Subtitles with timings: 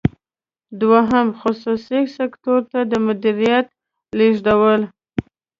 [0.81, 3.67] دوهم: خصوصي سکتور ته د مدیریت
[4.17, 4.81] لیږدول.